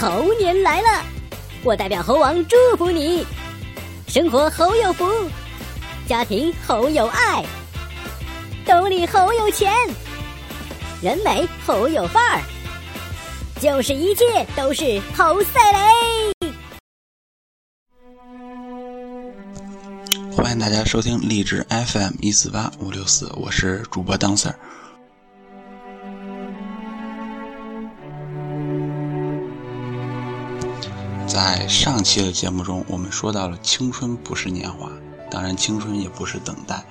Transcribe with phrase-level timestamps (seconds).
[0.00, 1.04] 猴年来了，
[1.64, 3.26] 我代表猴王祝福你，
[4.06, 5.04] 生活猴有福，
[6.06, 7.44] 家庭猴有爱，
[8.64, 9.74] 兜里猴有钱，
[11.02, 12.40] 人美猴有范儿，
[13.60, 15.78] 就是一切都是猴赛雷。
[20.32, 24.54] 欢迎大家收听励志 FM 一四八五六四，我是主播当 Sir。
[31.40, 34.90] 在上期的节目中，我们说到了青春不是年华，
[35.30, 36.82] 当然青春也不是等待，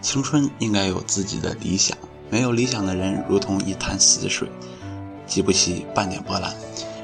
[0.00, 1.94] 青春应该有自己的理想。
[2.30, 4.48] 没有理想的人，如同一潭死水，
[5.26, 6.54] 激不起半点波澜，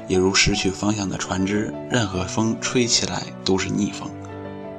[0.07, 4.09] 也如失去方向的船只，任何风吹起来都是逆风。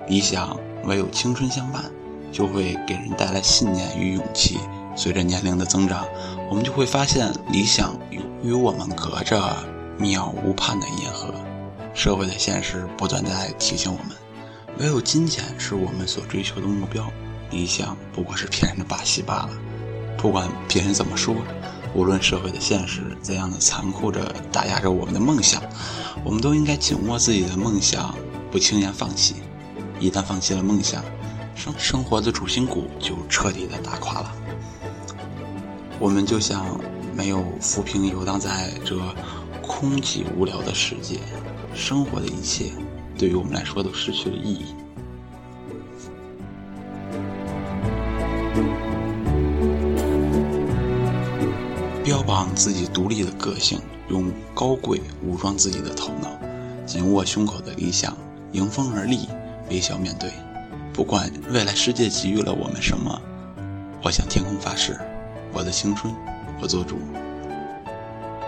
[0.09, 1.84] 理想唯有青春相伴，
[2.33, 4.59] 就会给人带来信念与勇气。
[4.97, 6.05] 随着年龄的增长，
[6.51, 7.97] 我们就会发现，理想
[8.42, 9.56] 与我们隔着
[9.97, 11.33] 渺无畔的银河。
[11.95, 14.17] 社会的现实不断在提醒我们，
[14.78, 17.09] 唯有金钱是我们所追求的目标，
[17.51, 19.51] 理想不过是骗人的把戏罢了。
[20.19, 21.34] 不管别人怎么说，
[21.95, 25.62] 无论社会的现实怎样的残酷着打压着我们的梦想，
[26.25, 28.14] 我们都应该紧握自己的梦想，
[28.51, 29.36] 不轻言放弃。
[30.01, 31.05] 一旦放弃了梦想，
[31.55, 34.33] 生生活的主心骨就彻底的打垮了。
[36.01, 36.67] 我们就像
[37.14, 38.98] 没有浮萍游荡在这
[39.62, 41.20] 空寂无聊的世界，
[41.75, 42.72] 生活的一切
[43.19, 44.75] 对于我们来说都失去了意义。
[52.05, 56.28] 标榜自己独立的个性，用高贵武装自己的头脑，
[56.86, 58.17] 紧握胸口的理想，
[58.52, 59.28] 迎风而立，
[59.70, 60.30] 微笑面对。
[60.92, 63.20] 不管未来世界给予了我们什么，
[64.02, 64.98] 我向天空发誓，
[65.52, 66.14] 我的青春，
[66.61, 66.98] 我做主。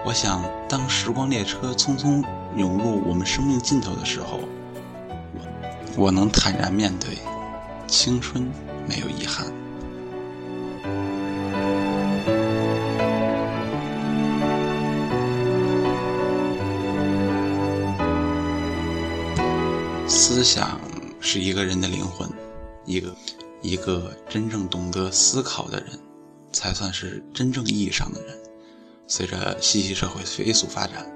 [0.04, 2.22] 我想，当时光列车匆匆
[2.56, 4.40] 涌入我们生命尽头的时候，
[5.94, 7.18] 我能坦然面对，
[7.86, 8.50] 青春
[8.88, 9.46] 没有遗憾。
[20.08, 20.80] 思想
[21.20, 22.28] 是一个人的灵魂，
[22.84, 23.14] 一个
[23.60, 25.88] 一个真正懂得思考的人，
[26.52, 28.34] 才算是真正意义上的人。
[29.06, 31.06] 随着信息社会飞速发展，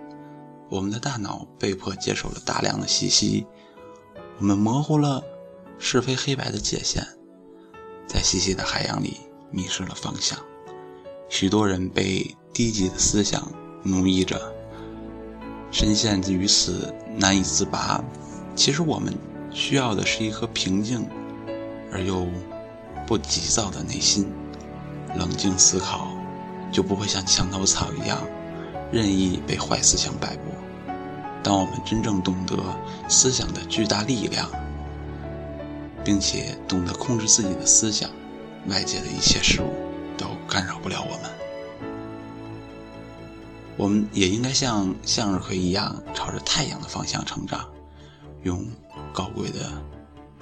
[0.71, 3.45] 我们的大脑被迫接受了大量的信息，
[4.39, 5.21] 我们模糊了
[5.81, 7.05] 是非黑白的界限，
[8.07, 9.17] 在信息的海洋里
[9.51, 10.39] 迷失了方向。
[11.29, 13.51] 许多人被低级的思想
[13.83, 14.41] 奴役着，
[15.73, 18.01] 深陷于此难以自拔。
[18.55, 19.13] 其实我们
[19.51, 21.05] 需要的是一颗平静
[21.93, 22.29] 而又
[23.09, 24.33] 不急躁的内心，
[25.17, 26.13] 冷静思考，
[26.71, 28.23] 就不会像墙头草一样
[28.93, 30.43] 任意被坏思想摆布。
[31.43, 32.57] 当我们真正懂得
[33.09, 34.49] 思想的巨大力量，
[36.05, 38.11] 并且懂得控制自己的思想，
[38.69, 39.73] 外界的一切事物
[40.19, 41.31] 都干扰不了我们。
[43.77, 47.67] 我们也应该像向日葵一样，朝着太阳的方向成长。
[48.43, 48.67] 用
[49.13, 49.71] 高贵的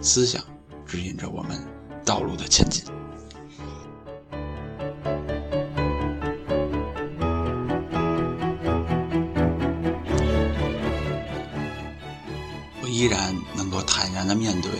[0.01, 0.43] 思想
[0.87, 1.59] 指引着我们
[2.05, 2.85] 道路的前进。
[13.78, 14.72] 我坦然的面对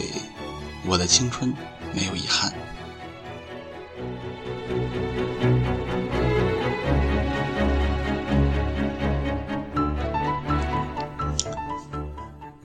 [0.85, 1.55] 我的青春，
[1.95, 2.53] 没有遗憾。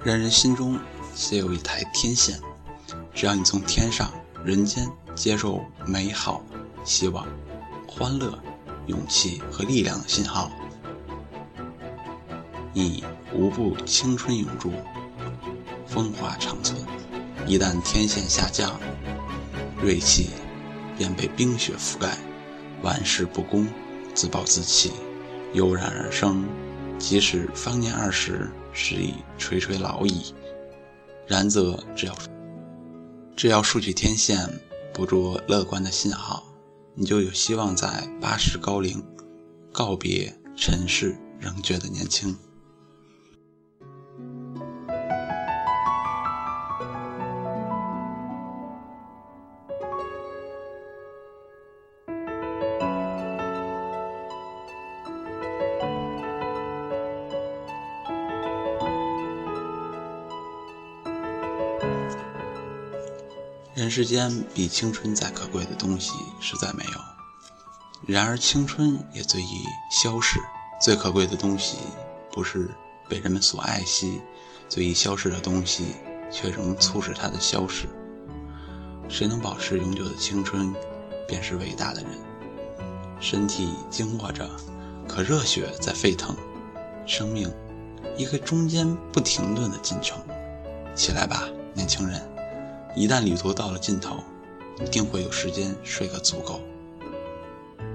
[0.03, 0.79] 人人心中
[1.13, 2.39] 皆有一台天线，
[3.13, 4.11] 只要你从天上
[4.43, 6.41] 人间接受美好、
[6.83, 7.27] 希望、
[7.87, 8.35] 欢乐、
[8.87, 10.51] 勇气和力量的信号，
[12.73, 14.73] 你无不青春永驻，
[15.93, 16.81] 风华长存。
[17.45, 18.79] 一旦天线下降，
[19.79, 20.31] 锐气
[20.97, 22.17] 便被冰雪覆盖，
[22.81, 23.67] 万事不公，
[24.15, 24.91] 自暴自弃，
[25.53, 26.43] 油然而生。
[26.97, 30.33] 即使方年二十，时已垂垂老矣。
[31.27, 32.15] 然则，只要
[33.35, 34.49] 只要竖起天线，
[34.93, 36.43] 捕捉乐观的信号，
[36.95, 39.03] 你就有希望在八十高龄
[39.71, 42.35] 告别尘世，仍觉得年轻。
[63.83, 66.91] 人世间比青春再可贵的东西实在没有，
[68.07, 70.39] 然而青春也最易消逝。
[70.79, 71.79] 最可贵的东西，
[72.31, 72.69] 不是
[73.09, 74.21] 被人们所爱惜，
[74.69, 75.95] 最易消失的东西，
[76.31, 77.89] 却仍促使它的消逝。
[79.09, 80.73] 谁能保持永久的青春，
[81.27, 82.11] 便是伟大的人。
[83.19, 84.49] 身体经过着，
[85.09, 86.33] 可热血在沸腾。
[87.05, 87.53] 生命，
[88.15, 90.17] 一个中间不停顿的进程。
[90.95, 92.32] 起来吧，年轻人！
[92.95, 94.17] 一旦旅途到了尽头，
[94.79, 96.61] 一定会有时间睡个足够。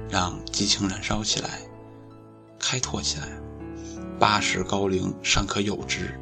[0.08, 1.60] 让激情燃烧起来，
[2.58, 3.28] 开拓起来。
[4.18, 6.18] 八十高龄尚可有之，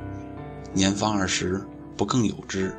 [0.75, 1.65] 年方二十
[1.97, 2.77] 不更有之？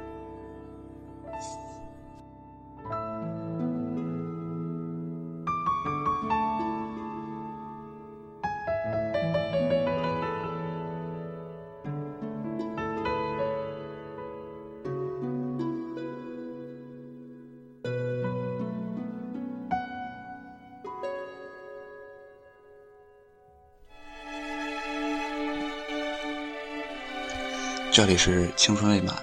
[27.98, 29.16] 这里是青春未满，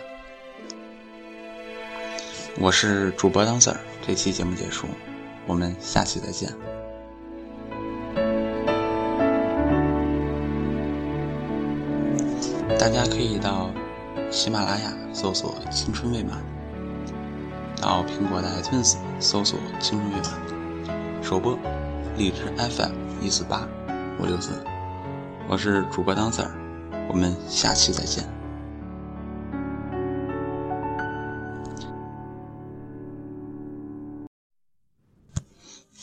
[2.59, 3.76] 我是主播当 Sir。
[4.05, 4.88] 这期节目结束，
[5.47, 6.53] 我们下期再见。
[12.76, 13.71] 大家可以到
[14.29, 16.43] 喜马拉雅搜索“青春未满”，
[17.81, 21.56] 到苹果的 iTunes 搜索“青春未满”，首播
[22.17, 22.91] 荔枝 FM
[23.23, 23.69] 一四八
[24.19, 24.50] 五六四。
[25.47, 26.50] 我是主播当 Sir，
[27.09, 28.25] 我们下期再见。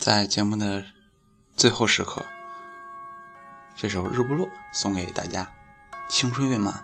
[0.01, 0.83] 在节目的
[1.55, 2.25] 最后时刻，
[3.75, 5.47] 这首《日不落》送给大家。
[6.09, 6.83] 青春未满，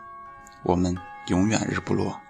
[0.62, 2.22] 我们永远日不落。